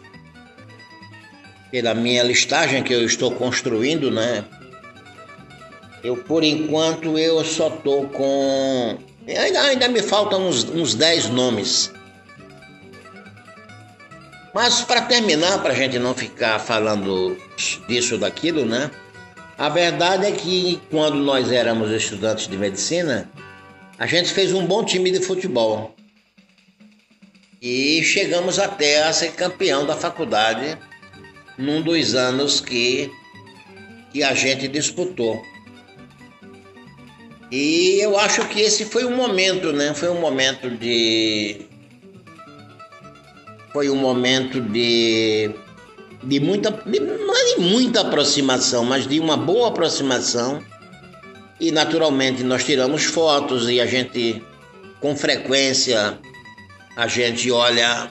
pela 1.70 1.94
minha 1.94 2.22
listagem 2.22 2.82
que 2.82 2.92
eu 2.92 3.06
estou 3.06 3.30
construindo, 3.30 4.10
né? 4.10 4.44
Eu 6.04 6.18
por 6.18 6.44
enquanto 6.44 7.18
eu 7.18 7.42
só 7.42 7.70
tô 7.70 8.02
com 8.08 8.98
ainda, 9.26 9.62
ainda 9.62 9.88
me 9.88 10.02
faltam 10.02 10.46
uns, 10.46 10.64
uns 10.64 10.94
10 10.94 11.30
nomes. 11.30 11.90
Mas 14.54 14.82
para 14.82 15.02
terminar, 15.02 15.62
para 15.62 15.72
a 15.72 15.76
gente 15.76 15.98
não 15.98 16.14
ficar 16.14 16.58
falando 16.58 17.36
disso 17.88 18.18
daquilo, 18.18 18.66
né? 18.66 18.90
A 19.56 19.68
verdade 19.68 20.26
é 20.26 20.32
que 20.32 20.80
quando 20.90 21.16
nós 21.16 21.50
éramos 21.50 21.90
estudantes 21.90 22.48
de 22.48 22.56
medicina, 22.56 23.30
a 23.98 24.06
gente 24.06 24.32
fez 24.32 24.52
um 24.52 24.66
bom 24.66 24.84
time 24.84 25.10
de 25.10 25.20
futebol. 25.20 25.94
E 27.60 28.02
chegamos 28.02 28.58
até 28.58 29.04
a 29.04 29.12
ser 29.12 29.32
campeão 29.32 29.86
da 29.86 29.94
faculdade 29.94 30.76
num 31.56 31.80
dos 31.80 32.14
anos 32.14 32.60
que, 32.60 33.10
que 34.12 34.22
a 34.22 34.34
gente 34.34 34.66
disputou. 34.66 35.40
E 37.52 38.00
eu 38.00 38.18
acho 38.18 38.48
que 38.48 38.60
esse 38.60 38.86
foi 38.86 39.04
um 39.04 39.14
momento, 39.14 39.72
né? 39.72 39.92
Foi 39.94 40.08
um 40.08 40.18
momento 40.18 40.70
de. 40.70 41.66
Foi 43.72 43.88
um 43.88 43.96
momento 43.96 44.60
de. 44.60 45.50
De 46.22 46.38
muita. 46.40 46.70
De, 46.70 47.00
não 47.00 47.34
é 47.34 47.54
de 47.54 47.60
muita 47.60 48.02
aproximação, 48.02 48.84
mas 48.84 49.06
de 49.06 49.18
uma 49.18 49.36
boa 49.36 49.68
aproximação. 49.68 50.62
E 51.58 51.70
naturalmente 51.70 52.42
nós 52.42 52.64
tiramos 52.64 53.04
fotos 53.04 53.68
e 53.68 53.80
a 53.80 53.86
gente, 53.86 54.42
com 55.00 55.16
frequência, 55.16 56.18
a 56.96 57.06
gente 57.06 57.50
olha 57.50 58.10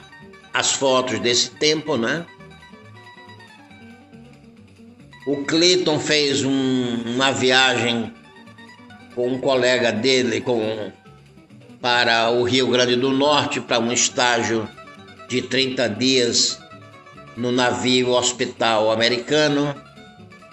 as 0.52 0.72
fotos 0.72 1.18
desse 1.20 1.50
tempo, 1.50 1.96
né? 1.96 2.24
O 5.26 5.44
Clayton 5.44 6.00
fez 6.00 6.44
um, 6.44 7.02
uma 7.14 7.30
viagem 7.30 8.12
com 9.14 9.28
um 9.28 9.38
colega 9.38 9.92
dele 9.92 10.40
com, 10.40 10.90
para 11.80 12.30
o 12.30 12.42
Rio 12.42 12.68
Grande 12.68 12.96
do 12.96 13.10
Norte 13.10 13.60
para 13.60 13.78
um 13.78 13.92
estágio 13.92 14.68
de 15.32 15.40
30 15.40 15.88
dias 15.88 16.58
no 17.38 17.50
navio 17.50 18.10
hospital 18.10 18.92
americano. 18.92 19.74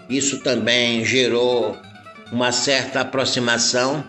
Isso 0.10 0.40
também 0.40 1.04
gerou 1.04 1.78
uma 2.32 2.54
certa 2.54 3.02
aproximação 3.02 4.02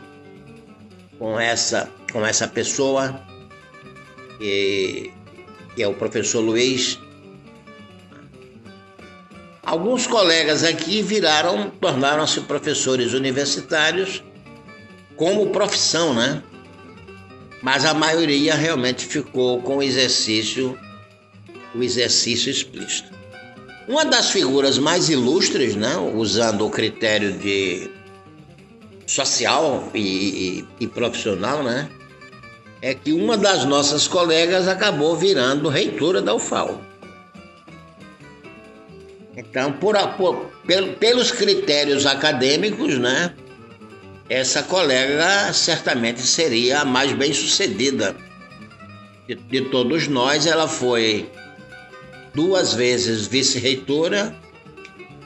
com 1.19 1.41
essa, 1.41 1.91
com 2.13 2.25
essa 2.25 2.47
pessoa, 2.47 3.21
que, 4.39 5.13
que 5.75 5.83
é 5.83 5.89
o 5.89 5.95
professor 5.95 6.41
Luiz. 6.41 7.01
Alguns 9.65 10.07
colegas 10.07 10.63
aqui 10.63 11.03
viraram, 11.03 11.69
tornaram-se 11.69 12.43
professores 12.43 13.13
universitários 13.13 14.23
como 15.17 15.51
profissão, 15.51 16.15
né? 16.15 16.45
Mas 17.63 17.85
a 17.85 17.93
maioria 17.93 18.55
realmente 18.55 19.07
ficou 19.07 19.61
com 19.63 19.79
o 19.79 19.83
exercício, 19.83 20.79
o 21.75 21.83
exercício 21.83 22.51
explícito. 22.51 23.11
Uma 23.87 24.05
das 24.05 24.31
figuras 24.31 24.79
mais 24.79 25.09
ilustres, 25.09 25.75
né, 25.75 25.97
usando 26.15 26.67
o 26.67 26.71
critério 26.71 27.33
de 27.33 27.91
social 29.07 29.91
e, 29.93 29.99
e, 30.01 30.85
e 30.85 30.87
profissional, 30.87 31.63
né, 31.63 31.89
é 32.81 32.95
que 32.95 33.13
uma 33.13 33.37
das 33.37 33.65
nossas 33.65 34.09
colegas 34.09 34.69
acabou 34.69 35.17
virando 35.17 35.69
reitora 35.69 36.23
da 36.23 36.35
UFAL. 36.35 36.81
Então, 39.37 39.73
por, 39.73 39.97
por, 40.17 40.51
pelos 40.99 41.31
critérios 41.31 42.07
acadêmicos, 42.07 42.99
né, 42.99 43.35
essa 44.31 44.63
colega 44.63 45.53
certamente 45.53 46.21
seria 46.21 46.83
a 46.83 46.85
mais 46.85 47.13
bem 47.13 47.35
sucedida 47.35 48.17
de, 49.27 49.35
de 49.35 49.63
todos 49.63 50.07
nós. 50.07 50.47
Ela 50.47 50.69
foi 50.69 51.29
duas 52.33 52.73
vezes 52.73 53.27
vice-reitora 53.27 54.33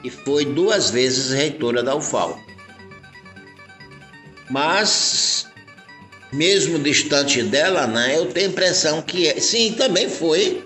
e 0.03 0.09
foi 0.09 0.43
duas 0.43 0.89
vezes 0.89 1.31
reitora 1.31 1.83
da 1.83 1.95
UFAL. 1.95 2.39
Mas, 4.49 5.47
mesmo 6.33 6.79
distante 6.79 7.43
dela, 7.43 7.85
né, 7.85 8.17
eu 8.17 8.25
tenho 8.31 8.47
a 8.47 8.49
impressão 8.49 9.03
que, 9.03 9.39
sim, 9.39 9.73
também 9.73 10.09
foi, 10.09 10.65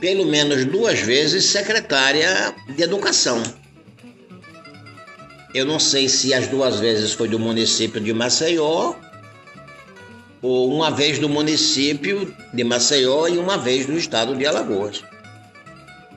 pelo 0.00 0.26
menos 0.26 0.64
duas 0.66 1.00
vezes, 1.00 1.46
secretária 1.46 2.54
de 2.68 2.82
Educação. 2.82 3.42
Eu 5.54 5.64
não 5.64 5.78
sei 5.78 6.08
se 6.08 6.34
as 6.34 6.48
duas 6.48 6.80
vezes 6.80 7.12
foi 7.12 7.28
do 7.28 7.38
município 7.38 8.00
de 8.00 8.12
Maceió, 8.12 8.96
ou 10.42 10.74
uma 10.74 10.90
vez 10.90 11.20
do 11.20 11.28
município 11.28 12.34
de 12.52 12.64
Maceió 12.64 13.28
e 13.28 13.38
uma 13.38 13.56
vez 13.56 13.86
do 13.86 13.96
estado 13.96 14.34
de 14.34 14.44
Alagoas. 14.44 15.04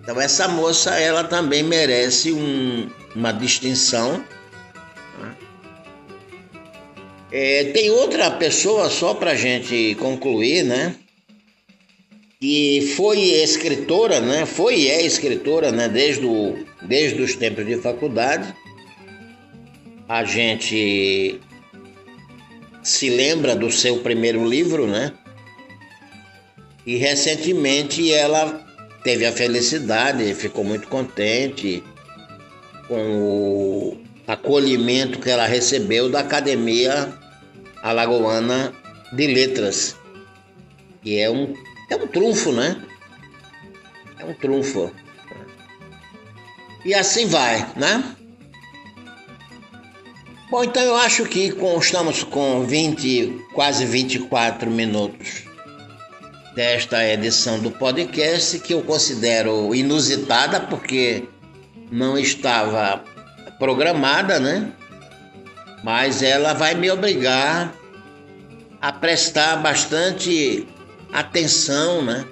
Então 0.02 0.20
essa 0.20 0.48
moça 0.48 1.00
ela 1.00 1.24
também 1.24 1.62
merece 1.62 2.32
um, 2.32 2.90
uma 3.16 3.32
distinção. 3.32 4.24
É, 7.32 7.66
tem 7.66 7.92
outra 7.92 8.32
pessoa 8.32 8.90
só 8.90 9.14
para 9.14 9.36
gente 9.36 9.96
concluir, 10.00 10.64
né? 10.64 10.96
Que 12.40 12.94
foi 12.96 13.20
escritora, 13.20 14.20
né? 14.20 14.48
Foi 14.48 14.80
e 14.80 14.88
é 14.90 15.06
escritora, 15.06 15.72
né? 15.72 15.88
Desde, 15.88 16.26
o, 16.26 16.58
desde 16.82 17.22
os 17.22 17.36
tempos 17.36 17.68
de 17.68 17.78
faculdade 17.78 18.56
a 20.08 20.24
gente 20.24 21.42
se 22.82 23.10
lembra 23.10 23.56
do 23.56 23.70
seu 23.70 24.00
primeiro 24.00 24.48
livro, 24.48 24.88
né? 24.88 25.14
E 26.86 26.96
recentemente 26.96 28.14
ela 28.14 28.66
teve 29.04 29.26
a 29.26 29.32
felicidade, 29.32 30.34
ficou 30.34 30.64
muito 30.64 30.88
contente 30.88 31.84
com 32.88 32.96
o 32.96 33.98
acolhimento 34.26 35.20
que 35.20 35.30
ela 35.30 35.46
recebeu 35.46 36.10
da 36.10 36.22
Academia 36.22 37.14
Alagoana 37.84 38.74
de 39.12 39.28
Letras, 39.28 39.98
que 41.02 41.20
é 41.20 41.30
um, 41.30 41.54
é 41.90 41.96
um 41.98 42.08
trunfo, 42.08 42.54
né? 42.54 42.82
É 44.18 44.24
um 44.24 44.34
trunfo. 44.34 44.92
E 46.86 46.94
assim 46.94 47.26
vai, 47.26 47.70
né? 47.76 48.16
Bom, 50.50 50.64
então 50.64 50.82
eu 50.82 50.96
acho 50.96 51.26
que 51.26 51.54
estamos 51.78 52.24
com 52.24 52.64
20, 52.66 53.48
quase 53.54 53.86
24 53.86 54.72
minutos 54.72 55.44
desta 56.56 57.06
edição 57.06 57.60
do 57.60 57.70
podcast, 57.70 58.58
que 58.60 58.74
eu 58.74 58.82
considero 58.82 59.76
inusitada, 59.76 60.62
porque 60.62 61.26
não 61.92 62.18
estava 62.18 63.04
programada, 63.60 64.40
né? 64.40 64.72
Mas 65.84 66.24
ela 66.24 66.54
vai 66.54 66.76
me 66.76 66.90
obrigar 66.90 67.76
a 68.82 68.94
prestar 68.94 69.58
bastante 69.58 70.66
atenção, 71.12 72.02
né? 72.02 72.26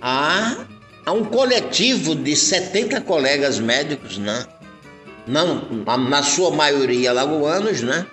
A, 0.00 0.64
a 1.04 1.10
um 1.10 1.24
coletivo 1.24 2.14
de 2.14 2.36
70 2.36 3.00
colegas 3.00 3.58
médicos, 3.58 4.16
né? 4.16 4.46
Não, 5.30 5.62
na 6.08 6.22
sua 6.22 6.50
maioria 6.50 7.12
lagoanos, 7.12 7.82
né? 7.82 8.06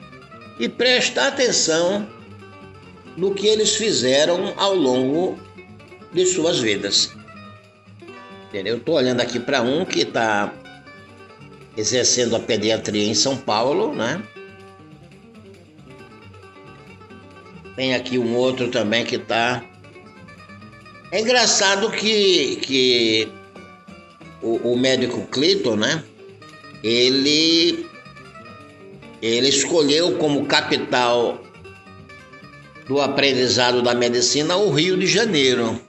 E 0.60 0.70
prestar 0.70 1.30
atenção 1.30 2.08
no 3.16 3.34
que 3.34 3.48
eles 3.48 3.76
fizeram 3.76 4.54
ao 4.56 4.76
longo 4.76 5.38
de 6.14 6.26
suas 6.28 6.60
vidas. 6.60 7.16
Entendeu? 8.48 8.76
Eu 8.76 8.78
estou 8.78 8.96
olhando 8.96 9.22
aqui 9.22 9.40
para 9.40 9.62
um 9.62 9.84
que 9.84 10.02
está 10.02 10.54
exercendo 11.76 12.36
a 12.36 12.40
pediatria 12.40 13.06
em 13.06 13.16
São 13.16 13.36
Paulo, 13.36 13.94
né? 13.94 14.22
Tem 17.76 17.96
aqui 17.96 18.18
um 18.18 18.36
outro 18.36 18.70
também 18.70 19.04
que 19.04 19.16
está. 19.16 19.64
É 21.12 21.20
engraçado 21.20 21.92
que, 21.92 22.58
que 22.58 23.28
o, 24.42 24.74
o 24.74 24.78
médico 24.78 25.26
Clinton, 25.28 25.76
né? 25.76 26.04
Ele, 26.88 27.86
ele 29.22 29.50
escolheu 29.50 30.18
como 30.18 30.46
capital 30.46 31.44
do 32.88 33.02
aprendizado 33.02 33.82
da 33.82 33.94
medicina 33.94 34.56
o 34.56 34.72
Rio 34.72 34.98
de 34.98 35.06
Janeiro. 35.06 35.82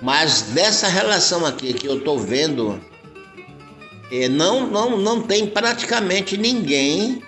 Mas 0.00 0.42
dessa 0.42 0.88
relação 0.88 1.44
aqui 1.44 1.74
que 1.74 1.86
eu 1.86 1.98
estou 1.98 2.18
vendo, 2.18 2.80
é, 4.10 4.28
não, 4.28 4.66
não, 4.66 4.96
não 4.96 5.22
tem 5.22 5.46
praticamente 5.46 6.38
ninguém 6.38 7.22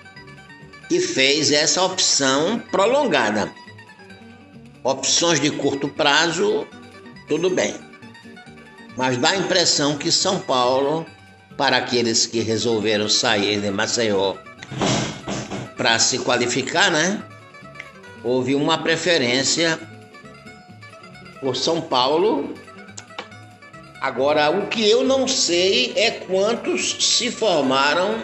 que 0.89 0.99
fez 0.99 1.51
essa 1.51 1.83
opção 1.83 2.59
prolongada. 2.71 3.53
Opções 4.83 5.39
de 5.39 5.51
curto 5.51 5.87
prazo, 5.87 6.67
tudo 7.27 7.49
bem. 7.49 7.75
Mas 8.97 9.17
dá 9.17 9.29
a 9.29 9.37
impressão 9.37 9.97
que 9.97 10.11
São 10.11 10.39
Paulo 10.39 11.05
para 11.57 11.77
aqueles 11.77 12.25
que 12.25 12.41
resolveram 12.41 13.07
sair 13.07 13.61
de 13.61 13.71
Maceió 13.71 14.35
para 15.77 15.99
se 15.99 16.19
qualificar, 16.19 16.91
né? 16.91 17.21
Houve 18.23 18.55
uma 18.55 18.77
preferência 18.77 19.79
por 21.39 21.55
São 21.55 21.81
Paulo. 21.81 22.53
Agora, 24.01 24.49
o 24.49 24.67
que 24.67 24.89
eu 24.89 25.03
não 25.03 25.27
sei 25.27 25.93
é 25.95 26.11
quantos 26.11 26.97
se 26.99 27.31
formaram 27.31 28.23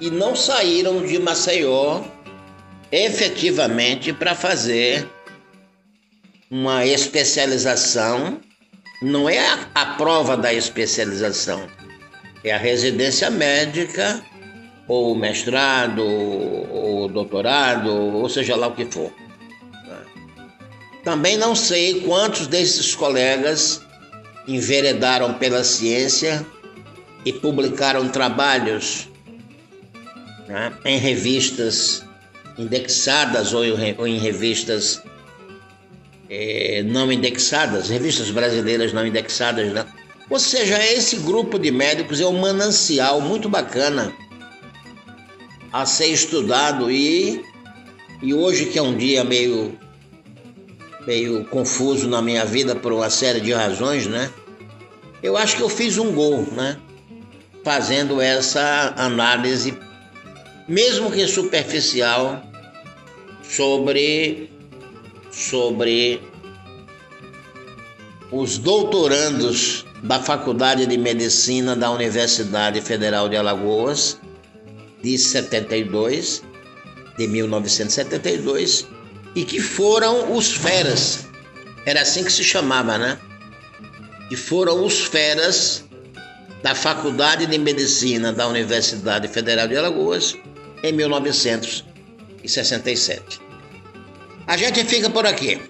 e 0.00 0.10
não 0.10 0.34
saíram 0.34 1.04
de 1.04 1.18
Maceió 1.18 2.02
efetivamente 2.90 4.12
para 4.12 4.34
fazer 4.34 5.08
uma 6.50 6.84
especialização. 6.84 8.40
Não 9.02 9.28
é 9.28 9.38
a, 9.74 9.86
prova 9.96 10.36
da 10.36 10.52
especialização, 10.52 11.66
é 12.42 12.52
a 12.52 12.58
residência 12.58 13.30
médica, 13.30 14.22
ou 14.88 15.14
mestrado, 15.14 16.02
ou 16.02 17.08
doutorado, 17.08 17.90
ou 17.90 18.28
seja 18.28 18.56
lá 18.56 18.66
o 18.68 18.74
que 18.74 18.86
for. 18.86 19.12
Também 21.04 21.36
não 21.36 21.54
sei 21.54 22.02
quantos 22.02 22.46
desses 22.46 22.94
colegas 22.94 23.80
enveredaram 24.46 25.34
pela 25.34 25.64
ciência 25.64 26.44
e 27.24 27.32
publicaram 27.32 28.08
trabalhos 28.08 29.08
né, 30.48 30.72
em 30.84 30.98
revistas 30.98 32.04
indexadas 32.58 33.54
ou 33.54 33.64
em 33.64 34.18
revistas 34.18 35.02
eh, 36.28 36.82
não 36.84 37.10
indexadas, 37.10 37.88
revistas 37.88 38.30
brasileiras 38.30 38.92
não 38.92 39.06
indexadas, 39.06 39.72
né? 39.72 39.86
Ou 40.30 40.38
seja, 40.38 40.80
esse 40.80 41.16
grupo 41.16 41.58
de 41.58 41.72
médicos 41.72 42.20
é 42.20 42.26
um 42.26 42.38
manancial 42.38 43.20
muito 43.20 43.48
bacana 43.48 44.14
a 45.72 45.84
ser 45.84 46.06
estudado 46.06 46.88
e, 46.88 47.44
e 48.22 48.32
hoje 48.32 48.66
que 48.66 48.78
é 48.78 48.82
um 48.82 48.96
dia 48.96 49.24
meio 49.24 49.76
meio 51.04 51.44
confuso 51.46 52.08
na 52.08 52.22
minha 52.22 52.44
vida 52.44 52.76
por 52.76 52.92
uma 52.92 53.10
série 53.10 53.40
de 53.40 53.52
razões, 53.52 54.06
né? 54.06 54.30
Eu 55.20 55.36
acho 55.36 55.56
que 55.56 55.62
eu 55.62 55.68
fiz 55.68 55.98
um 55.98 56.12
gol, 56.12 56.42
né? 56.52 56.78
Fazendo 57.64 58.20
essa 58.20 58.94
análise, 58.96 59.76
mesmo 60.68 61.10
que 61.10 61.26
superficial, 61.26 62.42
sobre 63.42 64.48
sobre 65.32 66.20
os 68.30 68.58
doutorandos 68.58 69.84
da 70.02 70.18
Faculdade 70.18 70.86
de 70.86 70.96
Medicina 70.96 71.76
da 71.76 71.90
Universidade 71.90 72.80
Federal 72.80 73.28
de 73.28 73.36
Alagoas 73.36 74.16
de 75.02 75.18
72, 75.18 76.42
de 77.18 77.26
1972, 77.26 78.86
e 79.34 79.44
que 79.44 79.60
foram 79.60 80.36
os 80.36 80.52
feras. 80.52 81.26
Era 81.86 82.02
assim 82.02 82.22
que 82.24 82.32
se 82.32 82.44
chamava, 82.44 82.98
né? 82.98 83.18
E 84.30 84.36
foram 84.36 84.84
os 84.84 85.00
feras 85.00 85.84
da 86.62 86.74
Faculdade 86.74 87.46
de 87.46 87.56
Medicina 87.58 88.30
da 88.32 88.46
Universidade 88.46 89.26
Federal 89.28 89.66
de 89.66 89.76
Alagoas 89.76 90.36
em 90.82 90.92
1967. 90.92 93.40
A 94.46 94.56
gente 94.56 94.82
fica 94.84 95.10
por 95.10 95.26
aqui. 95.26 95.60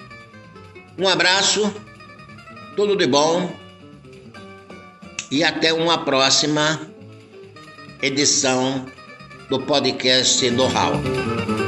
Um 0.99 1.09
abraço, 1.09 1.75
tudo 2.77 2.95
de 2.97 3.07
bom 3.07 3.51
e 5.31 5.45
até 5.45 5.73
uma 5.73 5.99
próxima 6.05 6.81
edição 8.03 8.87
do 9.49 9.61
podcast 9.61 10.51
Know 10.51 10.67
How. 10.67 11.60